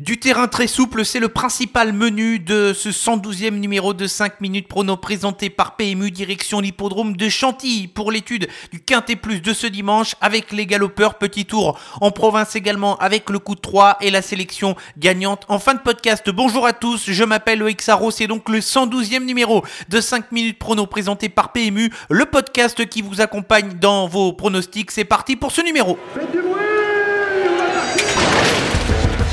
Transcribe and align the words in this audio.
Du 0.00 0.18
terrain 0.18 0.48
très 0.48 0.66
souple, 0.66 1.04
c'est 1.04 1.20
le 1.20 1.28
principal 1.28 1.92
menu 1.92 2.40
de 2.40 2.72
ce 2.72 2.88
112e 2.88 3.60
numéro 3.60 3.94
de 3.94 4.08
5 4.08 4.40
minutes 4.40 4.66
prono 4.66 4.96
présenté 4.96 5.50
par 5.50 5.76
PMU 5.76 6.10
direction 6.10 6.58
l'hippodrome 6.58 7.16
de 7.16 7.28
Chantilly 7.28 7.86
pour 7.86 8.10
l'étude 8.10 8.48
du 8.72 8.80
Quintet 8.80 9.14
Plus 9.14 9.40
de 9.40 9.52
ce 9.52 9.68
dimanche 9.68 10.16
avec 10.20 10.50
les 10.50 10.66
galopeurs 10.66 11.14
petit 11.14 11.44
tour 11.44 11.78
en 12.00 12.10
province 12.10 12.56
également 12.56 12.96
avec 12.96 13.30
le 13.30 13.38
coup 13.38 13.54
de 13.54 13.60
3 13.60 13.98
et 14.00 14.10
la 14.10 14.20
sélection 14.20 14.74
gagnante 14.98 15.44
en 15.46 15.60
fin 15.60 15.74
de 15.74 15.80
podcast. 15.80 16.28
Bonjour 16.28 16.66
à 16.66 16.72
tous, 16.72 17.04
je 17.06 17.22
m'appelle 17.22 17.60
Loïc 17.60 17.80
c'est 18.10 18.26
donc 18.26 18.48
le 18.48 18.58
112e 18.58 19.24
numéro 19.24 19.62
de 19.90 20.00
5 20.00 20.32
minutes 20.32 20.58
prono 20.58 20.86
présenté 20.86 21.28
par 21.28 21.52
PMU, 21.52 21.92
le 22.10 22.26
podcast 22.26 22.84
qui 22.88 23.00
vous 23.00 23.20
accompagne 23.20 23.74
dans 23.80 24.08
vos 24.08 24.32
pronostics. 24.32 24.90
C'est 24.90 25.04
parti 25.04 25.36
pour 25.36 25.52
ce 25.52 25.60
numéro. 25.60 25.96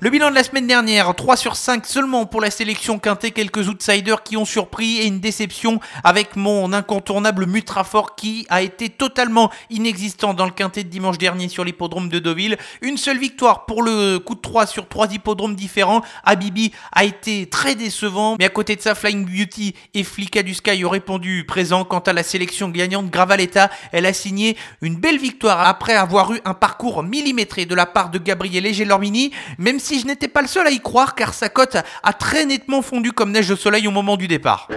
Le 0.00 0.10
bilan 0.10 0.30
de 0.30 0.36
la 0.36 0.44
semaine 0.44 0.68
dernière, 0.68 1.12
3 1.12 1.36
sur 1.36 1.56
5 1.56 1.84
seulement 1.84 2.24
pour 2.24 2.40
la 2.40 2.52
sélection 2.52 3.00
quintée, 3.00 3.32
quelques 3.32 3.66
outsiders 3.68 4.22
qui 4.22 4.36
ont 4.36 4.44
surpris 4.44 4.98
et 4.98 5.06
une 5.08 5.18
déception 5.18 5.80
avec 6.04 6.36
mon 6.36 6.72
incontournable 6.72 7.46
Mutrafort 7.46 8.14
qui 8.14 8.46
a 8.48 8.62
été 8.62 8.90
totalement 8.90 9.50
inexistant 9.70 10.34
dans 10.34 10.44
le 10.44 10.52
quintet 10.52 10.84
de 10.84 10.88
dimanche 10.88 11.18
dernier 11.18 11.48
sur 11.48 11.64
l'hippodrome 11.64 12.10
de 12.10 12.20
Deauville. 12.20 12.58
Une 12.80 12.96
seule 12.96 13.18
victoire 13.18 13.66
pour 13.66 13.82
le 13.82 14.20
coup 14.20 14.36
de 14.36 14.40
3 14.40 14.66
sur 14.66 14.86
3 14.86 15.14
hippodromes 15.14 15.56
différents. 15.56 16.02
Abibi 16.22 16.70
a 16.92 17.04
été 17.04 17.46
très 17.46 17.74
décevant, 17.74 18.36
mais 18.38 18.44
à 18.44 18.50
côté 18.50 18.76
de 18.76 18.80
ça, 18.80 18.94
Flying 18.94 19.26
Beauty 19.26 19.74
et 19.94 20.04
Flicka 20.04 20.44
du 20.44 20.54
Sky 20.54 20.84
ont 20.84 20.90
répondu 20.90 21.44
présent. 21.44 21.82
Quant 21.84 21.98
à 21.98 22.12
la 22.12 22.22
sélection 22.22 22.68
gagnante 22.68 23.10
Gravaletta, 23.10 23.68
elle 23.90 24.06
a 24.06 24.12
signé 24.12 24.56
une 24.80 24.94
belle 24.94 25.18
victoire 25.18 25.66
après 25.66 25.94
avoir 25.94 26.32
eu 26.34 26.40
un 26.44 26.54
parcours 26.54 27.02
millimétré 27.02 27.66
de 27.66 27.74
la 27.74 27.86
part 27.86 28.10
de 28.10 28.20
Gabriele 28.20 28.72
Gelormini, 28.72 29.32
même 29.58 29.80
si 29.80 29.87
si 29.88 30.00
je 30.00 30.06
n'étais 30.06 30.28
pas 30.28 30.42
le 30.42 30.48
seul 30.48 30.66
à 30.66 30.70
y 30.70 30.80
croire 30.80 31.14
car 31.14 31.32
sa 31.32 31.48
cote 31.48 31.78
a 32.02 32.12
très 32.12 32.44
nettement 32.44 32.82
fondu 32.82 33.12
comme 33.12 33.32
neige 33.32 33.48
de 33.48 33.54
soleil 33.54 33.88
au 33.88 33.90
moment 33.90 34.18
du 34.18 34.28
départ. 34.28 34.68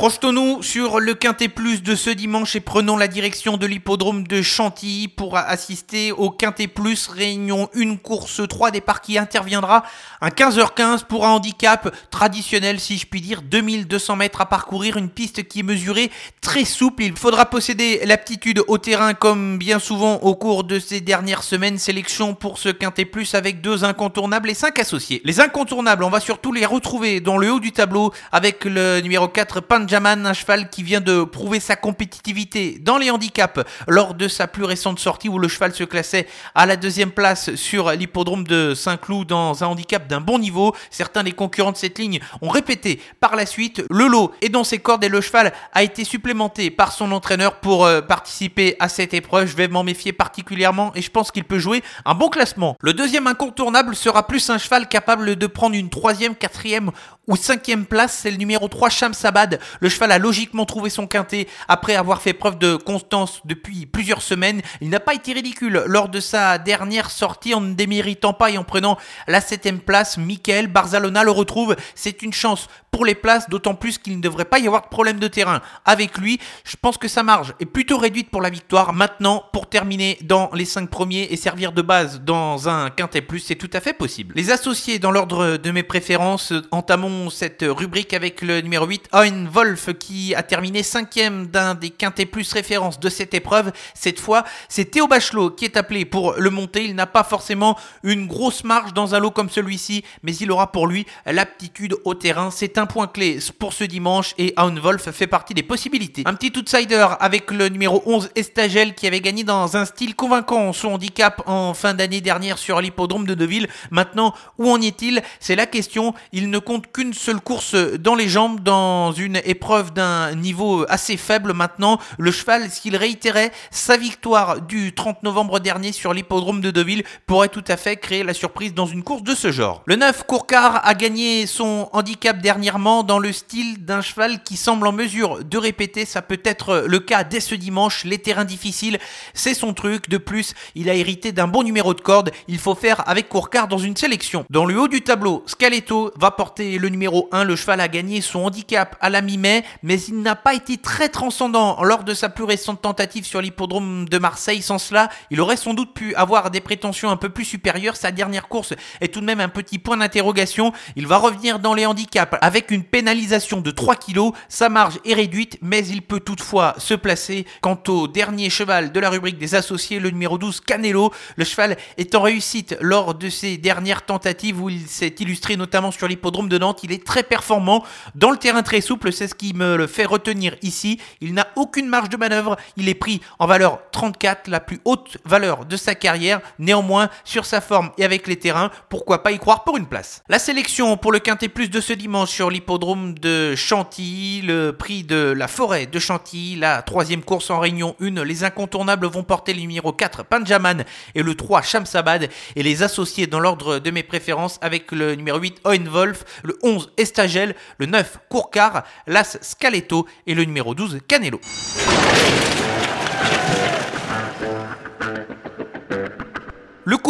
Projetons-nous 0.00 0.62
sur 0.62 0.98
le 0.98 1.12
Quintet 1.12 1.48
Plus 1.48 1.82
de 1.82 1.94
ce 1.94 2.08
dimanche 2.08 2.56
et 2.56 2.60
prenons 2.60 2.96
la 2.96 3.06
direction 3.06 3.58
de 3.58 3.66
l'hippodrome 3.66 4.26
de 4.26 4.40
Chantilly 4.40 5.08
pour 5.08 5.36
assister 5.36 6.10
au 6.10 6.30
Quintet 6.30 6.68
Plus 6.68 7.06
Réunion 7.08 7.68
1 7.76 7.96
course 7.96 8.40
3 8.48 8.70
départ 8.70 9.02
qui 9.02 9.18
interviendra 9.18 9.84
à 10.22 10.30
15h15 10.30 11.04
pour 11.04 11.26
un 11.26 11.32
handicap 11.32 11.94
traditionnel 12.10 12.80
si 12.80 12.96
je 12.96 13.06
puis 13.06 13.20
dire 13.20 13.42
2200 13.42 14.16
mètres 14.16 14.40
à 14.40 14.46
parcourir 14.46 14.96
une 14.96 15.10
piste 15.10 15.46
qui 15.46 15.60
est 15.60 15.64
mesurée 15.64 16.10
très 16.40 16.64
souple. 16.64 17.02
Il 17.02 17.14
faudra 17.18 17.44
posséder 17.44 18.00
l'aptitude 18.06 18.62
au 18.68 18.78
terrain 18.78 19.12
comme 19.12 19.58
bien 19.58 19.78
souvent 19.78 20.14
au 20.22 20.34
cours 20.34 20.64
de 20.64 20.78
ces 20.78 21.02
dernières 21.02 21.42
semaines. 21.42 21.76
Sélection 21.76 22.32
pour 22.32 22.56
ce 22.56 22.70
Quintet 22.70 23.04
Plus 23.04 23.34
avec 23.34 23.60
deux 23.60 23.84
incontournables 23.84 24.48
et 24.48 24.54
cinq 24.54 24.78
associés. 24.78 25.20
Les 25.26 25.40
incontournables 25.40 26.04
on 26.04 26.10
va 26.10 26.20
surtout 26.20 26.54
les 26.54 26.64
retrouver 26.64 27.20
dans 27.20 27.36
le 27.36 27.52
haut 27.52 27.60
du 27.60 27.72
tableau 27.72 28.14
avec 28.32 28.64
le 28.64 29.00
numéro 29.00 29.28
4 29.28 29.60
Pan 29.60 29.89
Jaman, 29.90 30.24
un 30.24 30.34
cheval 30.34 30.70
qui 30.70 30.84
vient 30.84 31.00
de 31.00 31.24
prouver 31.24 31.58
sa 31.58 31.74
compétitivité 31.74 32.78
dans 32.80 32.96
les 32.96 33.10
handicaps 33.10 33.58
lors 33.88 34.14
de 34.14 34.28
sa 34.28 34.46
plus 34.46 34.62
récente 34.62 35.00
sortie 35.00 35.28
où 35.28 35.36
le 35.40 35.48
cheval 35.48 35.74
se 35.74 35.82
classait 35.82 36.28
à 36.54 36.64
la 36.64 36.76
deuxième 36.76 37.10
place 37.10 37.56
sur 37.56 37.90
l'hippodrome 37.90 38.44
de 38.44 38.72
Saint-Cloud 38.72 39.26
dans 39.26 39.64
un 39.64 39.66
handicap 39.66 40.06
d'un 40.06 40.20
bon 40.20 40.38
niveau. 40.38 40.76
Certains 40.90 41.24
des 41.24 41.32
concurrents 41.32 41.72
de 41.72 41.76
cette 41.76 41.98
ligne 41.98 42.20
ont 42.40 42.50
répété 42.50 43.00
par 43.18 43.34
la 43.34 43.46
suite. 43.46 43.82
Le 43.90 44.06
lot 44.06 44.30
est 44.42 44.48
dans 44.48 44.62
ses 44.62 44.78
cordes 44.78 45.02
et 45.02 45.08
le 45.08 45.20
cheval 45.20 45.52
a 45.72 45.82
été 45.82 46.04
supplémenté 46.04 46.70
par 46.70 46.92
son 46.92 47.10
entraîneur 47.10 47.56
pour 47.56 47.84
euh, 47.84 48.00
participer 48.00 48.76
à 48.78 48.88
cette 48.88 49.12
épreuve. 49.12 49.48
Je 49.48 49.56
vais 49.56 49.66
m'en 49.66 49.82
méfier 49.82 50.12
particulièrement 50.12 50.92
et 50.94 51.02
je 51.02 51.10
pense 51.10 51.32
qu'il 51.32 51.42
peut 51.42 51.58
jouer 51.58 51.82
un 52.04 52.14
bon 52.14 52.28
classement. 52.28 52.76
Le 52.80 52.92
deuxième 52.92 53.26
incontournable 53.26 53.96
sera 53.96 54.28
plus 54.28 54.50
un 54.50 54.58
cheval 54.58 54.88
capable 54.88 55.34
de 55.34 55.46
prendre 55.48 55.74
une 55.74 55.90
troisième, 55.90 56.36
quatrième 56.36 56.92
ou 57.26 57.36
cinquième 57.36 57.86
place. 57.86 58.18
C'est 58.22 58.30
le 58.30 58.36
numéro 58.36 58.68
3 58.68 58.88
Shamsabad, 58.90 59.58
le 59.80 59.88
cheval 59.88 60.12
a 60.12 60.18
logiquement 60.18 60.66
trouvé 60.66 60.90
son 60.90 61.06
quintet 61.06 61.46
après 61.68 61.96
avoir 61.96 62.22
fait 62.22 62.32
preuve 62.32 62.58
de 62.58 62.76
constance 62.76 63.40
depuis 63.44 63.86
plusieurs 63.86 64.22
semaines. 64.22 64.62
Il 64.80 64.90
n'a 64.90 65.00
pas 65.00 65.14
été 65.14 65.32
ridicule 65.32 65.82
lors 65.86 66.08
de 66.08 66.20
sa 66.20 66.58
dernière 66.58 67.10
sortie 67.10 67.54
en 67.54 67.60
ne 67.60 67.74
déméritant 67.74 68.32
pas 68.32 68.50
et 68.50 68.58
en 68.58 68.64
prenant 68.64 68.98
la 69.26 69.40
septième 69.40 69.80
place. 69.80 70.18
Michael 70.18 70.68
Barzalona 70.68 71.24
le 71.24 71.30
retrouve. 71.30 71.76
C'est 71.94 72.22
une 72.22 72.32
chance 72.32 72.68
pour 72.90 73.04
les 73.04 73.14
places, 73.14 73.48
d'autant 73.48 73.74
plus 73.74 73.98
qu'il 73.98 74.16
ne 74.16 74.22
devrait 74.22 74.44
pas 74.44 74.58
y 74.58 74.66
avoir 74.66 74.82
de 74.82 74.88
problème 74.88 75.18
de 75.18 75.28
terrain 75.28 75.60
avec 75.84 76.18
lui. 76.18 76.40
Je 76.64 76.76
pense 76.80 76.98
que 76.98 77.08
sa 77.08 77.22
marge 77.22 77.54
est 77.60 77.66
plutôt 77.66 77.98
réduite 77.98 78.30
pour 78.30 78.42
la 78.42 78.50
victoire. 78.50 78.92
Maintenant, 78.92 79.44
pour 79.52 79.68
terminer 79.68 80.18
dans 80.22 80.50
les 80.52 80.64
5 80.64 80.90
premiers 80.90 81.28
et 81.30 81.36
servir 81.36 81.72
de 81.72 81.82
base 81.82 82.20
dans 82.20 82.68
un 82.68 82.90
quintet 82.90 83.22
plus, 83.22 83.40
c'est 83.40 83.54
tout 83.54 83.70
à 83.72 83.80
fait 83.80 83.92
possible. 83.92 84.34
Les 84.36 84.50
associés 84.50 84.98
dans 84.98 85.10
l'ordre 85.10 85.56
de 85.56 85.70
mes 85.70 85.82
préférences, 85.82 86.52
entamons 86.70 87.30
cette 87.30 87.64
rubrique 87.66 88.12
avec 88.12 88.42
le 88.42 88.60
numéro 88.60 88.86
8, 88.86 89.08
Owen 89.12 89.48
Vol 89.48 89.69
qui 89.98 90.34
a 90.34 90.42
terminé 90.42 90.82
cinquième 90.82 91.46
d'un 91.46 91.74
des 91.74 91.90
quintés 91.90 92.26
plus 92.26 92.52
références 92.52 93.00
de 93.00 93.08
cette 93.08 93.34
épreuve. 93.34 93.72
Cette 93.94 94.20
fois, 94.20 94.44
c'est 94.68 94.90
Théo 94.90 95.06
Bachelot 95.06 95.50
qui 95.50 95.64
est 95.64 95.76
appelé 95.76 96.04
pour 96.04 96.34
le 96.34 96.50
monter. 96.50 96.84
Il 96.84 96.94
n'a 96.94 97.06
pas 97.06 97.24
forcément 97.24 97.76
une 98.02 98.26
grosse 98.26 98.64
marge 98.64 98.92
dans 98.94 99.14
un 99.14 99.18
lot 99.18 99.30
comme 99.30 99.50
celui-ci, 99.50 100.04
mais 100.22 100.34
il 100.34 100.50
aura 100.50 100.72
pour 100.72 100.86
lui 100.86 101.06
l'aptitude 101.26 101.96
au 102.04 102.14
terrain. 102.14 102.50
C'est 102.50 102.78
un 102.78 102.86
point 102.86 103.06
clé 103.06 103.38
pour 103.58 103.72
ce 103.72 103.84
dimanche 103.84 104.34
et 104.38 104.54
Wolf 104.56 105.10
fait 105.10 105.26
partie 105.26 105.54
des 105.54 105.62
possibilités. 105.62 106.22
Un 106.26 106.34
petit 106.34 106.52
outsider 106.58 107.06
avec 107.20 107.50
le 107.50 107.68
numéro 107.68 108.02
11 108.06 108.30
Estagel 108.34 108.94
qui 108.94 109.06
avait 109.06 109.20
gagné 109.20 109.44
dans 109.44 109.76
un 109.76 109.84
style 109.84 110.14
convaincant 110.14 110.72
son 110.72 110.88
handicap 110.88 111.42
en 111.46 111.74
fin 111.74 111.94
d'année 111.94 112.20
dernière 112.20 112.58
sur 112.58 112.80
l'hippodrome 112.80 113.26
de 113.26 113.34
Deville. 113.34 113.68
Maintenant, 113.90 114.34
où 114.58 114.70
en 114.70 114.80
est-il? 114.80 115.22
C'est 115.40 115.56
la 115.56 115.66
question. 115.66 116.14
Il 116.32 116.50
ne 116.50 116.58
compte 116.58 116.92
qu'une 116.92 117.12
seule 117.12 117.40
course 117.40 117.74
dans 117.74 118.14
les 118.14 118.28
jambes 118.28 118.60
dans 118.60 119.12
une 119.12 119.40
épreuve 119.50 119.70
preuve 119.70 119.92
d'un 119.92 120.34
niveau 120.34 120.84
assez 120.88 121.16
faible 121.16 121.52
maintenant. 121.52 122.00
Le 122.18 122.32
cheval, 122.32 122.68
s'il 122.70 122.96
réitérait 122.96 123.52
sa 123.70 123.96
victoire 123.96 124.60
du 124.60 124.92
30 124.92 125.22
novembre 125.22 125.60
dernier 125.60 125.92
sur 125.92 126.12
l'hippodrome 126.12 126.60
de 126.60 126.72
Deauville, 126.72 127.04
pourrait 127.26 127.50
tout 127.50 127.62
à 127.68 127.76
fait 127.76 127.94
créer 127.94 128.24
la 128.24 128.34
surprise 128.34 128.74
dans 128.74 128.86
une 128.86 129.04
course 129.04 129.22
de 129.22 129.32
ce 129.32 129.52
genre. 129.52 129.82
Le 129.86 129.94
9 129.94 130.24
Courcard 130.26 130.80
a 130.84 130.94
gagné 130.94 131.46
son 131.46 131.88
handicap 131.92 132.40
dernièrement 132.40 133.04
dans 133.04 133.20
le 133.20 133.32
style 133.32 133.84
d'un 133.84 134.00
cheval 134.00 134.42
qui 134.42 134.56
semble 134.56 134.88
en 134.88 134.92
mesure 134.92 135.44
de 135.44 135.56
répéter. 135.56 136.04
Ça 136.04 136.20
peut 136.20 136.40
être 136.44 136.84
le 136.88 136.98
cas 136.98 137.22
dès 137.22 137.38
ce 137.38 137.54
dimanche. 137.54 138.04
Les 138.04 138.18
terrains 138.18 138.44
difficiles, 138.44 138.98
c'est 139.34 139.54
son 139.54 139.72
truc. 139.72 140.08
De 140.08 140.18
plus, 140.18 140.54
il 140.74 140.90
a 140.90 140.94
hérité 140.94 141.30
d'un 141.30 141.46
bon 141.46 141.62
numéro 141.62 141.94
de 141.94 142.00
corde. 142.00 142.32
Il 142.48 142.58
faut 142.58 142.74
faire 142.74 143.08
avec 143.08 143.28
Courcard 143.28 143.68
dans 143.68 143.78
une 143.78 143.96
sélection. 143.96 144.44
Dans 144.50 144.64
le 144.64 144.76
haut 144.80 144.88
du 144.88 145.02
tableau, 145.02 145.44
Scaletto 145.46 146.10
va 146.16 146.32
porter 146.32 146.76
le 146.76 146.88
numéro 146.88 147.28
1. 147.30 147.44
Le 147.44 147.54
cheval 147.54 147.80
a 147.80 147.86
gagné 147.86 148.20
son 148.20 148.40
handicap 148.40 148.96
à 149.00 149.10
la 149.10 149.22
mais 149.40 150.00
il 150.08 150.22
n'a 150.22 150.36
pas 150.36 150.54
été 150.54 150.76
très 150.76 151.08
transcendant 151.08 151.82
lors 151.82 152.04
de 152.04 152.14
sa 152.14 152.28
plus 152.28 152.44
récente 152.44 152.82
tentative 152.82 153.24
sur 153.24 153.40
l'hippodrome 153.40 154.08
de 154.08 154.18
Marseille. 154.18 154.62
Sans 154.62 154.78
cela, 154.78 155.08
il 155.30 155.40
aurait 155.40 155.56
sans 155.56 155.74
doute 155.74 155.94
pu 155.94 156.14
avoir 156.14 156.50
des 156.50 156.60
prétentions 156.60 157.10
un 157.10 157.16
peu 157.16 157.28
plus 157.28 157.44
supérieures. 157.44 157.96
Sa 157.96 158.10
dernière 158.10 158.48
course 158.48 158.74
est 159.00 159.08
tout 159.08 159.20
de 159.20 159.26
même 159.26 159.40
un 159.40 159.48
petit 159.48 159.78
point 159.78 159.96
d'interrogation. 159.96 160.72
Il 160.96 161.06
va 161.06 161.18
revenir 161.18 161.58
dans 161.58 161.74
les 161.74 161.86
handicaps 161.86 162.36
avec 162.40 162.70
une 162.70 162.84
pénalisation 162.84 163.60
de 163.60 163.70
3 163.70 163.96
kg. 163.96 164.30
Sa 164.48 164.68
marge 164.68 164.98
est 165.04 165.14
réduite, 165.14 165.58
mais 165.62 165.86
il 165.86 166.02
peut 166.02 166.20
toutefois 166.20 166.74
se 166.78 166.94
placer. 166.94 167.46
Quant 167.60 167.80
au 167.88 168.08
dernier 168.08 168.50
cheval 168.50 168.92
de 168.92 169.00
la 169.00 169.10
rubrique 169.10 169.38
des 169.38 169.54
associés, 169.54 170.00
le 170.00 170.10
numéro 170.10 170.38
12, 170.38 170.60
Canelo, 170.60 171.12
le 171.36 171.44
cheval 171.44 171.76
est 171.96 172.14
en 172.14 172.22
réussite 172.22 172.76
lors 172.80 173.14
de 173.14 173.28
ses 173.28 173.58
dernières 173.58 174.04
tentatives 174.04 174.60
où 174.60 174.68
il 174.68 174.86
s'est 174.86 175.14
illustré 175.18 175.56
notamment 175.56 175.90
sur 175.90 176.08
l'hippodrome 176.08 176.48
de 176.48 176.58
Nantes. 176.58 176.80
Il 176.82 176.92
est 176.92 177.04
très 177.04 177.22
performant 177.22 177.84
dans 178.14 178.30
le 178.30 178.36
terrain 178.36 178.62
très 178.62 178.80
souple, 178.80 179.12
ce 179.30 179.34
qui 179.34 179.54
me 179.54 179.76
le 179.76 179.86
fait 179.86 180.04
retenir 180.04 180.56
ici. 180.62 181.00
Il 181.20 181.34
n'a 181.34 181.48
aucune 181.56 181.88
marge 181.88 182.08
de 182.08 182.16
manœuvre. 182.16 182.56
Il 182.76 182.88
est 182.88 182.94
pris 182.94 183.20
en 183.38 183.46
valeur 183.46 183.80
34, 183.92 184.48
la 184.48 184.60
plus 184.60 184.80
haute 184.84 185.16
valeur 185.24 185.64
de 185.64 185.76
sa 185.76 185.94
carrière. 185.94 186.40
Néanmoins, 186.58 187.08
sur 187.24 187.46
sa 187.46 187.60
forme 187.60 187.90
et 187.96 188.04
avec 188.04 188.26
les 188.26 188.36
terrains, 188.36 188.70
pourquoi 188.88 189.22
pas 189.22 189.32
y 189.32 189.38
croire 189.38 189.64
pour 189.64 189.76
une 189.76 189.86
place? 189.86 190.22
La 190.28 190.38
sélection 190.38 190.96
pour 190.96 191.12
le 191.12 191.20
Quintet 191.20 191.48
Plus 191.48 191.70
de 191.70 191.80
ce 191.80 191.92
dimanche 191.92 192.30
sur 192.30 192.50
l'hippodrome 192.50 193.14
de 193.18 193.54
Chantilly, 193.54 194.42
le 194.42 194.72
prix 194.72 195.04
de 195.04 195.32
la 195.36 195.48
forêt 195.48 195.86
de 195.86 195.98
Chantilly, 195.98 196.56
la 196.56 196.82
troisième 196.82 197.22
course 197.22 197.50
en 197.50 197.60
Réunion 197.60 197.94
1. 198.00 198.24
Les 198.24 198.44
incontournables 198.44 199.06
vont 199.06 199.22
porter 199.22 199.54
le 199.54 199.60
numéro 199.60 199.92
4 199.92 200.24
Panjaman 200.24 200.84
et 201.14 201.22
le 201.22 201.34
3 201.34 201.62
Shamsabad 201.62 202.28
et 202.56 202.62
les 202.62 202.82
associés 202.82 203.26
dans 203.26 203.40
l'ordre 203.40 203.78
de 203.78 203.90
mes 203.90 204.02
préférences 204.02 204.58
avec 204.60 204.90
le 204.92 205.14
numéro 205.14 205.38
8 205.38 205.60
Oenwolf, 205.64 206.24
le 206.42 206.58
11 206.62 206.92
Estagel, 206.96 207.54
le 207.78 207.86
9 207.86 208.18
Courcar, 208.28 208.84
l'As 209.20 209.36
Scaletto 209.42 210.06
et 210.26 210.32
le 210.32 210.44
numéro 210.44 210.74
12 210.74 211.00
Canelo. 211.06 211.40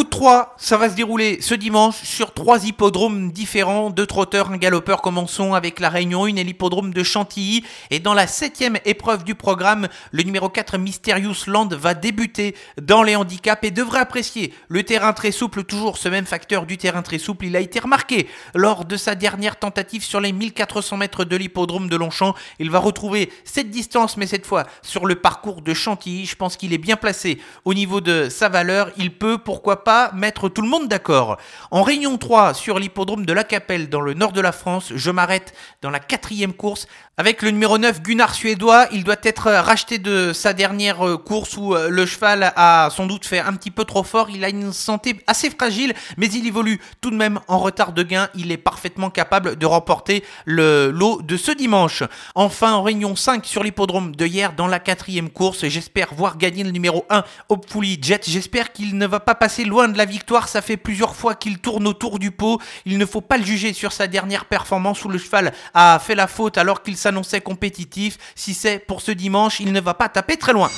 Coup 0.00 0.04
coup 0.04 0.16
de 0.16 0.16
3, 0.16 0.54
ça 0.56 0.78
va 0.78 0.88
se 0.88 0.94
dérouler 0.94 1.42
ce 1.42 1.54
dimanche 1.54 1.96
sur 2.04 2.32
trois 2.32 2.64
hippodromes 2.64 3.32
différents, 3.32 3.90
deux 3.90 4.06
trotteurs, 4.06 4.50
un 4.50 4.56
galopeur. 4.56 5.02
Commençons 5.02 5.52
avec 5.52 5.78
la 5.78 5.90
Réunion 5.90 6.24
1 6.24 6.36
et 6.36 6.44
l'hippodrome 6.44 6.94
de 6.94 7.02
Chantilly. 7.02 7.64
Et 7.90 7.98
dans 7.98 8.14
la 8.14 8.26
septième 8.26 8.78
épreuve 8.86 9.24
du 9.24 9.34
programme, 9.34 9.88
le 10.12 10.22
numéro 10.22 10.48
4 10.48 10.78
Mysterious 10.78 11.46
Land 11.48 11.68
va 11.72 11.92
débuter 11.92 12.54
dans 12.80 13.02
les 13.02 13.14
handicaps 13.14 13.62
et 13.64 13.70
devrait 13.70 14.00
apprécier 14.00 14.54
le 14.68 14.84
terrain 14.84 15.12
très 15.12 15.32
souple, 15.32 15.64
toujours 15.64 15.98
ce 15.98 16.08
même 16.08 16.24
facteur 16.24 16.64
du 16.64 16.78
terrain 16.78 17.02
très 17.02 17.18
souple. 17.18 17.44
Il 17.44 17.56
a 17.56 17.60
été 17.60 17.78
remarqué 17.78 18.26
lors 18.54 18.86
de 18.86 18.96
sa 18.96 19.14
dernière 19.14 19.58
tentative 19.58 20.02
sur 20.02 20.20
les 20.20 20.32
1400 20.32 20.96
mètres 20.96 21.24
de 21.24 21.36
l'hippodrome 21.36 21.90
de 21.90 21.96
Longchamp. 21.96 22.34
Il 22.58 22.70
va 22.70 22.78
retrouver 22.78 23.30
cette 23.44 23.68
distance, 23.70 24.16
mais 24.16 24.26
cette 24.26 24.46
fois 24.46 24.64
sur 24.82 25.04
le 25.04 25.16
parcours 25.16 25.60
de 25.60 25.74
Chantilly. 25.74 26.24
Je 26.24 26.36
pense 26.36 26.56
qu'il 26.56 26.72
est 26.72 26.78
bien 26.78 26.96
placé 26.96 27.38
au 27.66 27.74
niveau 27.74 28.00
de 28.00 28.28
sa 28.30 28.48
valeur. 28.48 28.90
Il 28.96 29.12
peut, 29.12 29.36
pourquoi 29.36 29.84
pas, 29.84 29.89
mettre 30.14 30.48
tout 30.48 30.62
le 30.62 30.68
monde 30.68 30.88
d'accord. 30.88 31.36
En 31.70 31.82
Réunion 31.82 32.16
3, 32.16 32.54
sur 32.54 32.78
l'hippodrome 32.78 33.26
de 33.26 33.32
la 33.32 33.44
Capelle, 33.44 33.88
dans 33.88 34.00
le 34.00 34.14
nord 34.14 34.32
de 34.32 34.40
la 34.40 34.52
France, 34.52 34.92
je 34.94 35.10
m'arrête 35.10 35.52
dans 35.82 35.90
la 35.90 36.00
quatrième 36.00 36.52
course 36.52 36.86
avec 37.20 37.42
le 37.42 37.50
numéro 37.50 37.76
9, 37.76 38.00
Gunnar 38.00 38.34
Suédois. 38.34 38.86
Il 38.92 39.04
doit 39.04 39.16
être 39.22 39.50
racheté 39.50 39.98
de 39.98 40.32
sa 40.32 40.54
dernière 40.54 41.06
euh, 41.06 41.18
course 41.18 41.54
où 41.58 41.74
euh, 41.74 41.90
le 41.90 42.06
cheval 42.06 42.50
a 42.56 42.88
sans 42.90 43.04
doute 43.04 43.26
fait 43.26 43.40
un 43.40 43.52
petit 43.52 43.70
peu 43.70 43.84
trop 43.84 44.02
fort. 44.02 44.30
Il 44.30 44.42
a 44.42 44.48
une 44.48 44.72
santé 44.72 45.20
assez 45.26 45.50
fragile, 45.50 45.92
mais 46.16 46.28
il 46.28 46.46
évolue 46.46 46.80
tout 47.02 47.10
de 47.10 47.16
même 47.16 47.38
en 47.46 47.58
retard 47.58 47.92
de 47.92 48.02
gain. 48.02 48.30
Il 48.34 48.50
est 48.52 48.56
parfaitement 48.56 49.10
capable 49.10 49.56
de 49.56 49.66
remporter 49.66 50.24
le 50.46 50.90
lot 50.90 51.20
de 51.20 51.36
ce 51.36 51.52
dimanche. 51.52 52.04
Enfin, 52.34 52.72
en 52.72 52.82
Réunion 52.82 53.14
5 53.14 53.44
sur 53.44 53.62
l'hippodrome 53.62 54.16
de 54.16 54.24
hier, 54.24 54.54
dans 54.54 54.66
la 54.66 54.78
quatrième 54.78 55.28
course, 55.28 55.66
j'espère 55.66 56.14
voir 56.14 56.38
gagner 56.38 56.64
le 56.64 56.70
numéro 56.70 57.04
1, 57.10 57.22
Hopefully 57.50 57.98
Jet. 58.00 58.22
J'espère 58.26 58.72
qu'il 58.72 58.96
ne 58.96 59.06
va 59.06 59.20
pas 59.20 59.34
passer 59.34 59.66
de 59.88 59.98
la 59.98 60.04
victoire. 60.04 60.48
Ça 60.48 60.62
fait 60.62 60.76
plusieurs 60.76 61.16
fois 61.16 61.34
qu'il 61.34 61.58
tourne 61.58 61.86
autour 61.86 62.18
du 62.18 62.30
pot. 62.30 62.60
Il 62.86 62.98
ne 62.98 63.06
faut 63.06 63.20
pas 63.20 63.38
le 63.38 63.44
juger 63.44 63.72
sur 63.72 63.92
sa 63.92 64.06
dernière 64.06 64.44
performance 64.44 65.04
où 65.04 65.08
le 65.08 65.18
cheval 65.18 65.52
a 65.74 65.98
fait 65.98 66.14
la 66.14 66.26
faute 66.26 66.58
alors 66.58 66.82
qu'il 66.82 66.96
s'annonçait 66.96 67.40
compétitif. 67.40 68.18
Si 68.34 68.54
c'est 68.54 68.78
pour 68.78 69.00
ce 69.00 69.12
dimanche, 69.12 69.60
il 69.60 69.72
ne 69.72 69.80
va 69.80 69.94
pas 69.94 70.08
taper 70.08 70.36
très 70.36 70.52
loin. 70.52 70.70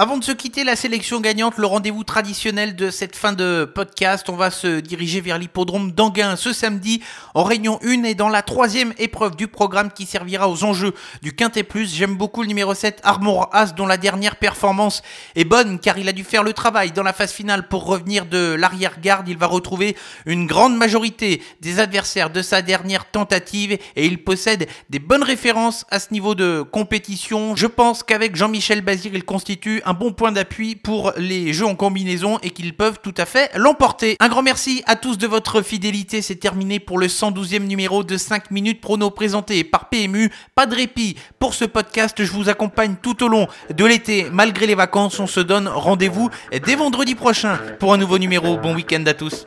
Avant 0.00 0.16
de 0.16 0.22
se 0.22 0.30
quitter 0.30 0.62
la 0.62 0.76
sélection 0.76 1.20
gagnante, 1.20 1.58
le 1.58 1.66
rendez-vous 1.66 2.04
traditionnel 2.04 2.76
de 2.76 2.88
cette 2.88 3.16
fin 3.16 3.32
de 3.32 3.64
podcast, 3.64 4.28
on 4.28 4.36
va 4.36 4.52
se 4.52 4.78
diriger 4.78 5.20
vers 5.20 5.38
l'hippodrome 5.38 5.90
d'Anguin 5.90 6.36
ce 6.36 6.52
samedi 6.52 7.02
en 7.34 7.42
réunion 7.42 7.80
1 7.82 8.04
et 8.04 8.14
dans 8.14 8.28
la 8.28 8.42
troisième 8.42 8.94
épreuve 8.98 9.34
du 9.34 9.48
programme 9.48 9.90
qui 9.90 10.06
servira 10.06 10.48
aux 10.48 10.62
enjeux 10.62 10.94
du 11.20 11.34
Quintet 11.34 11.64
Plus. 11.64 11.92
J'aime 11.92 12.14
beaucoup 12.14 12.42
le 12.42 12.46
numéro 12.46 12.74
7 12.74 13.00
Armor 13.02 13.50
As 13.52 13.74
dont 13.74 13.86
la 13.86 13.96
dernière 13.96 14.36
performance 14.36 15.02
est 15.34 15.42
bonne 15.42 15.80
car 15.80 15.98
il 15.98 16.08
a 16.08 16.12
dû 16.12 16.22
faire 16.22 16.44
le 16.44 16.52
travail 16.52 16.92
dans 16.92 17.02
la 17.02 17.12
phase 17.12 17.32
finale 17.32 17.66
pour 17.66 17.84
revenir 17.84 18.24
de 18.24 18.54
l'arrière-garde. 18.56 19.28
Il 19.28 19.36
va 19.36 19.48
retrouver 19.48 19.96
une 20.26 20.46
grande 20.46 20.76
majorité 20.76 21.42
des 21.60 21.80
adversaires 21.80 22.30
de 22.30 22.40
sa 22.40 22.62
dernière 22.62 23.10
tentative 23.10 23.72
et 23.72 24.06
il 24.06 24.22
possède 24.22 24.68
des 24.90 25.00
bonnes 25.00 25.24
références 25.24 25.86
à 25.90 25.98
ce 25.98 26.12
niveau 26.12 26.36
de 26.36 26.62
compétition. 26.62 27.56
Je 27.56 27.66
pense 27.66 28.04
qu'avec 28.04 28.36
Jean-Michel 28.36 28.80
Bazir, 28.80 29.10
il 29.12 29.24
constitue 29.24 29.82
un 29.88 29.94
bon 29.94 30.12
point 30.12 30.32
d'appui 30.32 30.76
pour 30.76 31.14
les 31.16 31.54
jeux 31.54 31.64
en 31.64 31.74
combinaison 31.74 32.38
et 32.42 32.50
qu'ils 32.50 32.76
peuvent 32.76 32.98
tout 33.02 33.14
à 33.16 33.24
fait 33.24 33.50
l'emporter. 33.56 34.16
Un 34.20 34.28
grand 34.28 34.42
merci 34.42 34.82
à 34.86 34.96
tous 34.96 35.16
de 35.16 35.26
votre 35.26 35.62
fidélité. 35.62 36.20
C'est 36.20 36.36
terminé 36.36 36.78
pour 36.78 36.98
le 36.98 37.06
112e 37.06 37.64
numéro 37.64 38.04
de 38.04 38.18
5 38.18 38.50
minutes 38.50 38.82
prono 38.82 39.08
présenté 39.08 39.64
par 39.64 39.88
PMU. 39.88 40.30
Pas 40.54 40.66
de 40.66 40.74
répit 40.74 41.16
pour 41.38 41.54
ce 41.54 41.64
podcast. 41.64 42.22
Je 42.22 42.30
vous 42.30 42.50
accompagne 42.50 42.96
tout 43.00 43.24
au 43.24 43.28
long 43.28 43.48
de 43.74 43.84
l'été. 43.86 44.26
Malgré 44.30 44.66
les 44.66 44.74
vacances, 44.74 45.18
on 45.20 45.26
se 45.26 45.40
donne 45.40 45.68
rendez-vous 45.68 46.28
dès 46.66 46.74
vendredi 46.74 47.14
prochain 47.14 47.58
pour 47.78 47.94
un 47.94 47.96
nouveau 47.96 48.18
numéro. 48.18 48.58
Bon 48.58 48.74
week-end 48.74 49.04
à 49.06 49.14
tous. 49.14 49.46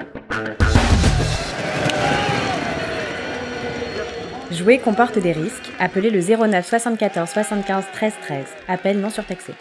Jouer 4.52 4.80
comporte 4.80 5.20
des 5.20 5.34
risques. 5.34 5.72
Appelez 5.80 6.10
le 6.10 6.20
09 6.20 6.68
74 6.68 7.30
75 7.30 7.86
13 7.94 8.14
13. 8.24 8.46
Appel 8.68 9.00
non 9.00 9.12
surtaxé. 9.12 9.54